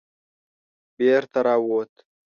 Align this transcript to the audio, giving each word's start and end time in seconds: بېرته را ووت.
بېرته 0.97 1.39
را 1.45 1.55
ووت. 1.63 1.93